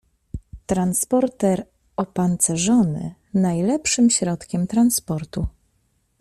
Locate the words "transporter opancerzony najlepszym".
0.65-4.09